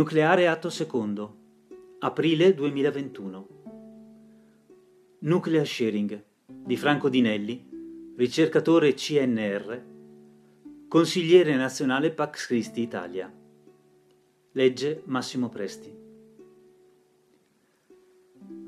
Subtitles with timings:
[0.00, 1.36] Nucleare atto secondo.
[1.98, 3.48] Aprile 2021.
[5.18, 7.68] Nuclear Sharing di Franco Dinelli,
[8.16, 9.82] ricercatore CNR,
[10.88, 13.30] consigliere nazionale Pax Christi Italia.
[14.52, 15.94] Legge Massimo Presti.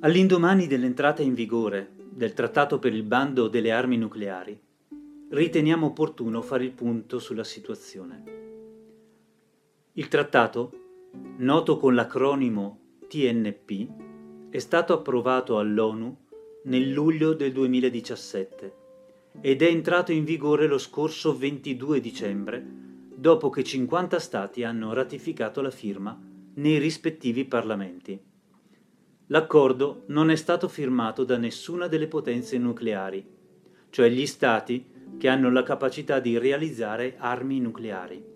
[0.01, 4.61] All'indomani dell'entrata in vigore del Trattato per il bando delle armi nucleari,
[5.31, 8.41] riteniamo opportuno fare il punto sulla situazione.
[9.95, 10.82] Il trattato
[11.39, 16.17] noto con l'acronimo TNP, è stato approvato all'ONU
[16.65, 18.75] nel luglio del 2017
[19.41, 22.65] ed è entrato in vigore lo scorso 22 dicembre,
[23.15, 26.19] dopo che 50 Stati hanno ratificato la firma
[26.55, 28.21] nei rispettivi parlamenti.
[29.27, 33.27] L'accordo non è stato firmato da nessuna delle potenze nucleari,
[33.91, 34.87] cioè gli Stati
[35.19, 38.32] che hanno la capacità di realizzare armi nucleari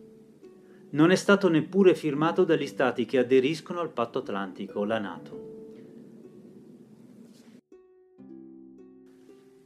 [0.91, 5.45] non è stato neppure firmato dagli Stati che aderiscono al Patto Atlantico, la Nato.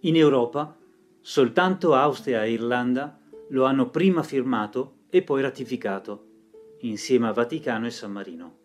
[0.01, 0.77] In Europa,
[1.21, 6.27] soltanto Austria e Irlanda lo hanno prima firmato e poi ratificato,
[6.81, 8.57] insieme a Vaticano e San Marino.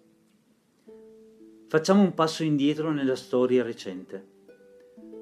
[1.68, 4.34] Facciamo un passo indietro nella storia recente.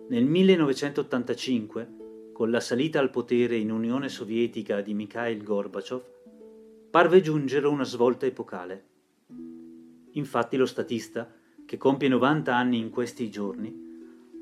[0.10, 6.13] Nel 1985, con la salita al potere in Unione Sovietica di Mikhail Gorbaciov,
[6.94, 8.86] parve giungere una svolta epocale.
[10.12, 11.28] Infatti lo statista,
[11.66, 13.76] che compie 90 anni in questi giorni,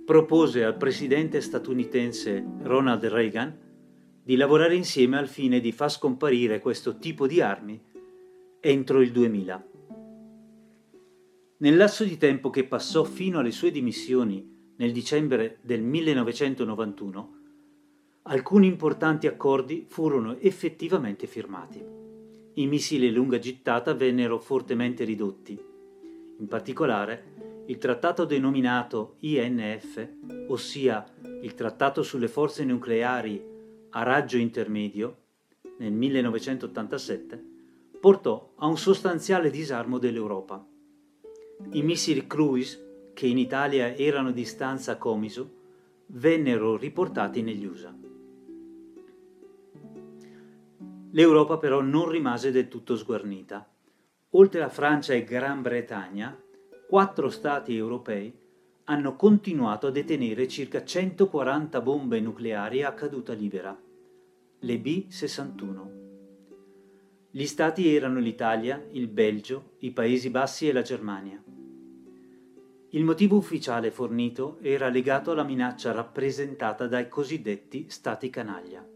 [0.06, 3.58] propose al presidente statunitense Ronald Reagan
[4.22, 7.82] di lavorare insieme al fine di far scomparire questo tipo di armi
[8.60, 9.68] entro il 2000.
[11.56, 17.36] Nel lasso di tempo che passò fino alle sue dimissioni nel dicembre del 1991,
[18.24, 22.01] alcuni importanti accordi furono effettivamente firmati
[22.56, 25.60] i missili a lunga gittata vennero fortemente ridotti.
[26.40, 30.08] In particolare, il trattato denominato INF,
[30.48, 31.06] ossia
[31.42, 33.44] il Trattato sulle forze nucleari
[33.92, 35.18] a raggio intermedio,
[35.78, 37.44] nel 1987,
[38.00, 40.66] portò a un sostanziale disarmo dell'Europa.
[41.72, 45.60] I missili cruise, che in Italia erano di stanza Comiso,
[46.08, 48.01] vennero riportati negli USA.
[51.14, 53.70] L'Europa però non rimase del tutto sguarnita.
[54.32, 56.40] Oltre a Francia e Gran Bretagna,
[56.88, 58.34] quattro stati europei
[58.86, 63.78] hanno continuato a detenere circa 140 bombe nucleari a caduta libera,
[64.60, 66.00] le B-61.
[67.30, 71.42] Gli stati erano l'Italia, il Belgio, i Paesi Bassi e la Germania.
[72.90, 78.91] Il motivo ufficiale fornito era legato alla minaccia rappresentata dai cosiddetti stati canaglia.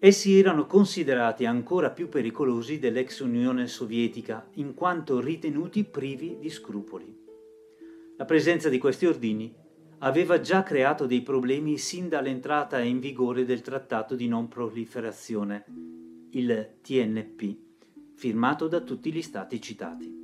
[0.00, 7.12] Essi erano considerati ancora più pericolosi dell'ex Unione Sovietica in quanto ritenuti privi di scrupoli.
[8.16, 9.52] La presenza di questi ordini
[9.98, 15.64] aveva già creato dei problemi sin dall'entrata in vigore del Trattato di non proliferazione,
[16.30, 17.56] il TNP,
[18.14, 20.16] firmato da tutti gli stati citati.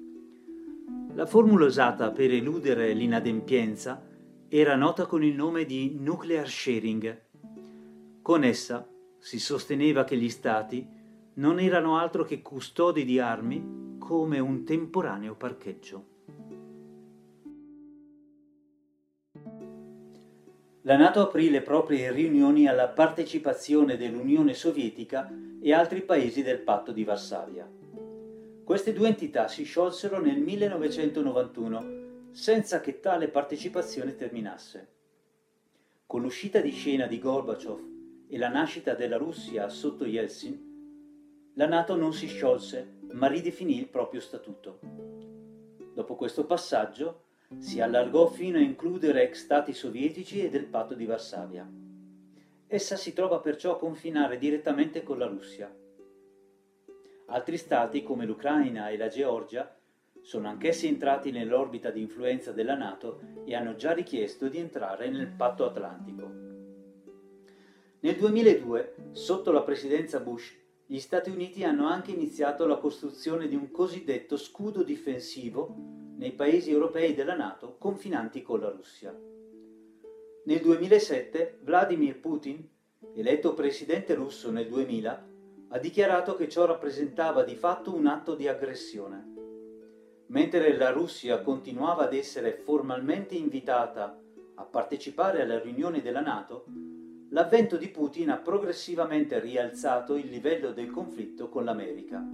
[1.14, 4.08] La formula usata per eludere l'inadempienza
[4.48, 7.22] era nota con il nome di nuclear sharing.
[8.22, 8.88] Con essa
[9.24, 10.86] si sosteneva che gli stati
[11.36, 16.04] non erano altro che custodi di armi come un temporaneo parcheggio.
[20.82, 26.92] La Nato aprì le proprie riunioni alla partecipazione dell'Unione Sovietica e altri paesi del patto
[26.92, 27.66] di Varsavia.
[28.62, 34.88] Queste due entità si sciolsero nel 1991 senza che tale partecipazione terminasse.
[36.06, 37.93] Con l'uscita di scena di Gorbaciov
[38.28, 40.72] e la nascita della Russia sotto Yeltsin,
[41.54, 44.80] la Nato non si sciolse ma ridefinì il proprio statuto.
[45.94, 47.26] Dopo questo passaggio
[47.58, 51.70] si allargò fino a includere ex stati sovietici e del patto di Varsavia.
[52.66, 55.72] Essa si trova perciò a confinare direttamente con la Russia.
[57.26, 59.72] Altri stati come l'Ucraina e la Georgia
[60.20, 65.28] sono anch'essi entrati nell'orbita di influenza della Nato e hanno già richiesto di entrare nel
[65.28, 66.43] patto atlantico.
[68.04, 70.52] Nel 2002, sotto la presidenza Bush,
[70.84, 75.74] gli Stati Uniti hanno anche iniziato la costruzione di un cosiddetto scudo difensivo
[76.18, 79.18] nei paesi europei della Nato confinanti con la Russia.
[80.44, 82.68] Nel 2007 Vladimir Putin,
[83.14, 85.28] eletto presidente russo nel 2000,
[85.70, 89.32] ha dichiarato che ciò rappresentava di fatto un atto di aggressione.
[90.26, 94.20] Mentre la Russia continuava ad essere formalmente invitata
[94.56, 96.66] a partecipare alle riunioni della Nato,
[97.34, 102.24] l'avvento di Putin ha progressivamente rialzato il livello del conflitto con l'America.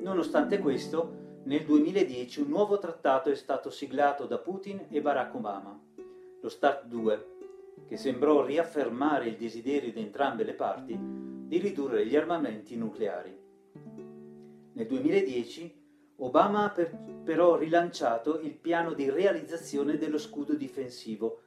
[0.00, 5.76] Nonostante questo, nel 2010 un nuovo trattato è stato siglato da Putin e Barack Obama,
[6.40, 7.26] lo START 2,
[7.88, 13.36] che sembrò riaffermare il desiderio di entrambe le parti di ridurre gli armamenti nucleari.
[14.72, 15.86] Nel 2010
[16.18, 21.40] Obama ha per, però rilanciato il piano di realizzazione dello scudo difensivo,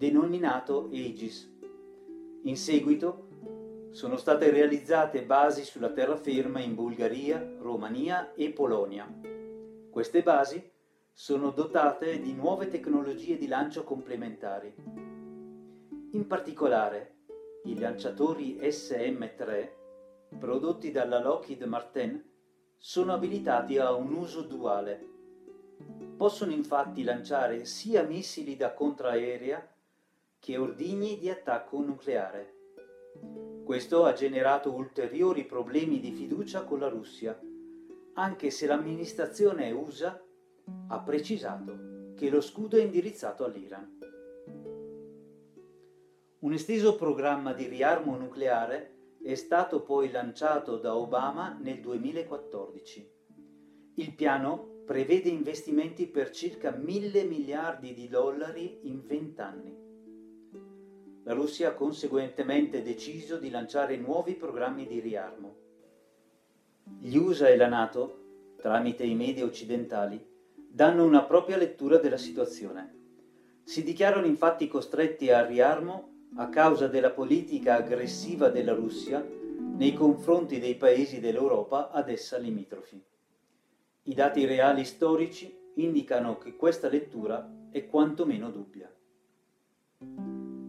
[0.00, 1.46] denominato Aegis.
[2.44, 9.06] In seguito sono state realizzate basi sulla terraferma in Bulgaria, Romania e Polonia.
[9.90, 10.70] Queste basi
[11.12, 14.72] sono dotate di nuove tecnologie di lancio complementari.
[16.12, 17.16] In particolare,
[17.64, 19.68] i lanciatori SM-3,
[20.38, 22.24] prodotti dalla Lockheed Martin,
[22.78, 25.08] sono abilitati a un uso duale.
[26.16, 29.74] Possono infatti lanciare sia missili da contraerea
[30.40, 32.54] che ordigni di attacco nucleare.
[33.62, 37.38] Questo ha generato ulteriori problemi di fiducia con la Russia,
[38.14, 40.20] anche se l'amministrazione USA
[40.88, 43.98] ha precisato che lo scudo è indirizzato all'Iran.
[46.38, 53.12] Un esteso programma di riarmo nucleare è stato poi lanciato da Obama nel 2014.
[53.96, 59.89] Il piano prevede investimenti per circa mille miliardi di dollari in vent'anni.
[61.24, 65.54] La Russia ha conseguentemente deciso di lanciare nuovi programmi di riarmo.
[66.98, 72.98] Gli USA e la Nato, tramite i media occidentali, danno una propria lettura della situazione.
[73.64, 80.58] Si dichiarano infatti costretti al riarmo a causa della politica aggressiva della Russia nei confronti
[80.58, 83.02] dei paesi dell'Europa ad essa limitrofi.
[84.04, 88.90] I dati reali storici indicano che questa lettura è quantomeno dubbia.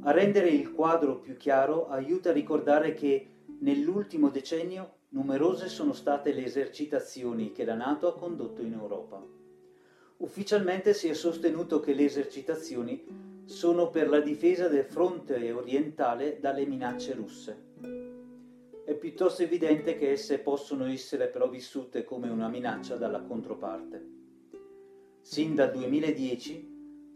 [0.03, 3.27] A rendere il quadro più chiaro aiuta a ricordare che
[3.59, 9.23] nell'ultimo decennio numerose sono state le esercitazioni che la Nato ha condotto in Europa.
[10.17, 16.65] Ufficialmente si è sostenuto che le esercitazioni sono per la difesa del fronte orientale dalle
[16.65, 17.69] minacce russe.
[18.83, 24.03] È piuttosto evidente che esse possono essere però vissute come una minaccia dalla controparte.
[25.21, 26.70] Sin dal 2010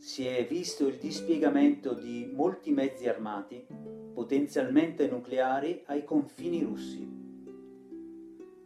[0.06, 3.66] si è visto il dispiegamento di molti mezzi armati,
[4.13, 7.10] potenzialmente nucleari, ai confini russi.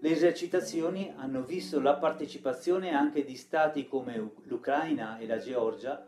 [0.01, 6.05] Le esercitazioni hanno visto la partecipazione anche di stati come l'Ucraina e la Georgia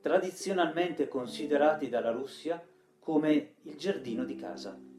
[0.00, 2.64] tradizionalmente considerati dalla Russia
[3.00, 4.89] come il giardino di casa.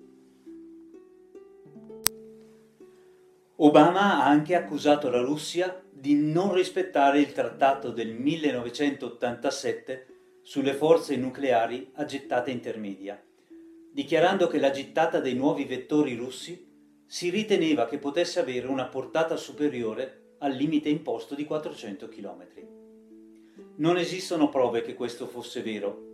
[3.64, 10.08] Obama ha anche accusato la Russia di non rispettare il trattato del 1987
[10.42, 13.24] sulle forze nucleari a gettata intermedia,
[13.92, 16.68] dichiarando che la gittata dei nuovi vettori russi
[17.06, 22.48] si riteneva che potesse avere una portata superiore al limite imposto di 400 km.
[23.76, 26.10] Non esistono prove che questo fosse vero.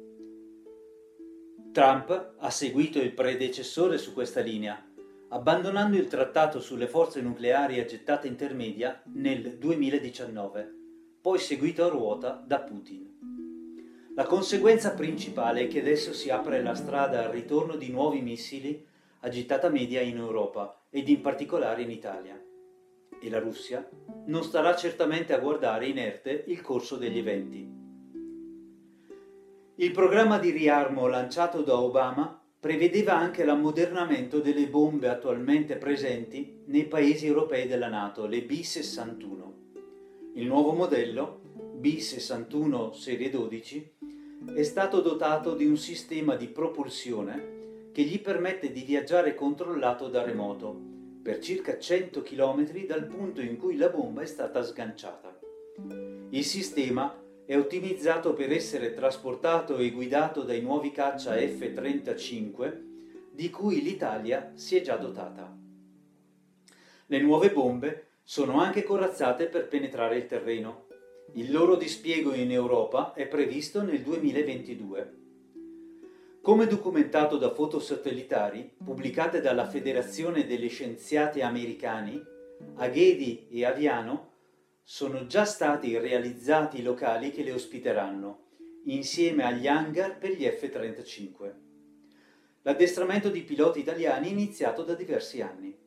[1.72, 4.87] Trump ha seguito il predecessore su questa linea,
[5.30, 10.74] abbandonando il trattato sulle forze nucleari a gettata intermedia nel 2019,
[11.22, 13.16] poi seguito a ruota da Putin.
[14.16, 18.86] La conseguenza principale è che adesso si apre la strada al ritorno di nuovi missili
[19.22, 22.42] a gettata media in Europa ed in particolare in Italia
[23.20, 23.88] e la Russia
[24.26, 27.76] non starà certamente a guardare inerte il corso degli eventi.
[29.76, 36.86] Il programma di riarmo lanciato da Obama prevedeva anche l'ammodernamento delle bombe attualmente presenti nei
[36.86, 39.52] paesi europei della Nato, le B-61.
[40.34, 41.42] Il nuovo modello,
[41.76, 43.92] B-61 serie 12,
[44.56, 47.56] è stato dotato di un sistema di propulsione
[47.92, 50.80] che gli permette di viaggiare controllato da remoto
[51.22, 55.40] per circa 100 km dal punto in cui la bomba è stata sganciata.
[56.30, 57.16] Il sistema
[57.48, 62.82] è ottimizzato per essere trasportato e guidato dai nuovi caccia F-35
[63.32, 65.56] di cui l'Italia si è già dotata.
[67.06, 70.88] Le nuove bombe sono anche corazzate per penetrare il terreno.
[71.36, 75.16] Il loro dispiego in Europa è previsto nel 2022.
[76.42, 82.22] Come documentato da foto satellitari pubblicate dalla Federazione degli Scienziati Americani,
[82.76, 84.27] a Ghedi e Aviano
[84.90, 88.46] sono già stati realizzati i locali che le ospiteranno,
[88.86, 91.54] insieme agli hangar per gli F-35.
[92.62, 95.78] L'addestramento di piloti italiani è iniziato da diversi anni.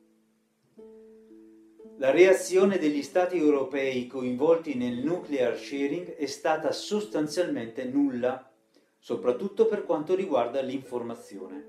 [1.97, 8.53] La reazione degli Stati europei coinvolti nel nuclear sharing è stata sostanzialmente nulla
[8.99, 11.69] soprattutto per quanto riguarda l'informazione.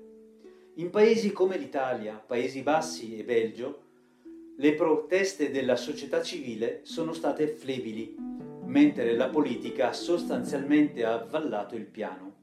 [0.74, 3.81] In paesi come l'Italia, Paesi Bassi e Belgio,
[4.56, 8.14] Le proteste della società civile sono state flebili,
[8.66, 12.34] mentre la politica ha sostanzialmente avvallato il piano.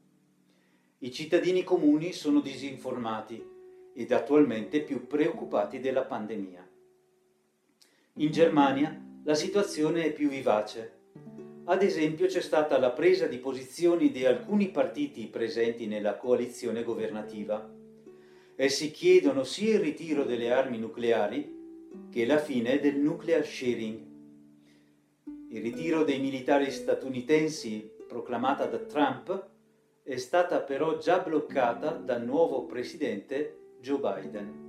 [1.00, 3.46] I cittadini comuni sono disinformati
[3.94, 6.68] ed attualmente più preoccupati della pandemia.
[8.14, 10.98] In Germania la situazione è più vivace.
[11.66, 17.72] Ad esempio c'è stata la presa di posizioni di alcuni partiti presenti nella coalizione governativa.
[18.56, 21.58] Essi chiedono sia il ritiro delle armi nucleari
[22.10, 24.08] che la fine del nuclear sharing.
[25.50, 29.48] Il ritiro dei militari statunitensi proclamata da Trump
[30.04, 34.68] è stata però già bloccata dal nuovo presidente Joe Biden.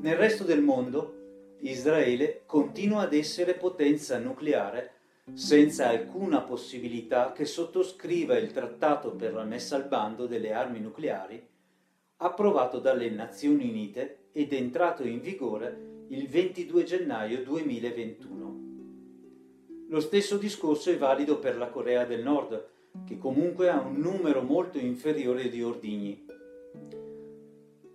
[0.00, 4.92] Nel resto del mondo, Israele continua ad essere potenza nucleare
[5.32, 11.46] senza alcuna possibilità che sottoscriva il trattato per la messa al bando delle armi nucleari
[12.18, 18.66] approvato dalle Nazioni Unite ed entrato in vigore il 22 gennaio 2021.
[19.88, 22.68] Lo stesso discorso è valido per la Corea del Nord,
[23.06, 26.26] che comunque ha un numero molto inferiore di ordigni.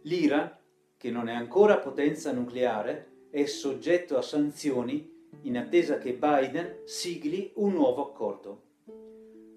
[0.02, 0.58] L'Iran,
[0.98, 5.12] che non è ancora potenza nucleare, è soggetto a sanzioni
[5.42, 8.62] in attesa che Biden sigli un nuovo accordo.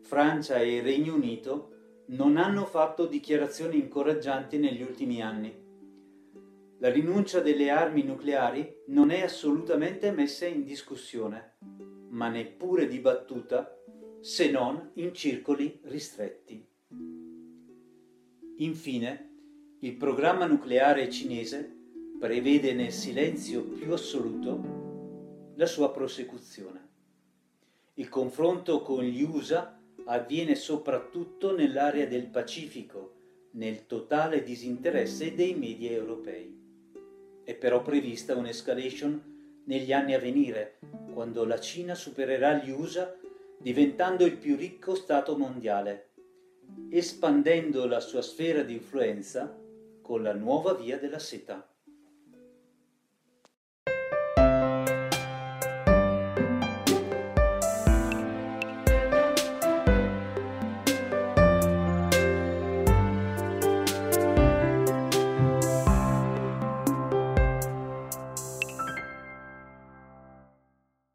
[0.00, 1.70] Francia e Regno Unito
[2.06, 5.65] non hanno fatto dichiarazioni incoraggianti negli ultimi anni.
[6.78, 11.56] La rinuncia delle armi nucleari non è assolutamente messa in discussione,
[12.10, 13.74] ma neppure dibattuta
[14.20, 16.62] se non in circoli ristretti.
[18.58, 19.30] Infine,
[19.80, 21.74] il programma nucleare cinese
[22.18, 26.88] prevede nel silenzio più assoluto la sua prosecuzione.
[27.94, 33.14] Il confronto con gli USA avviene soprattutto nell'area del Pacifico,
[33.52, 36.65] nel totale disinteresse dei media europei.
[37.46, 40.80] È però prevista un'escalation negli anni a venire,
[41.12, 43.14] quando la Cina supererà gli USA
[43.56, 46.10] diventando il più ricco Stato mondiale,
[46.90, 49.56] espandendo la sua sfera di influenza
[50.02, 51.72] con la nuova via della seta.